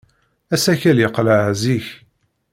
[0.55, 1.87] Asakal yeqleɛ zik.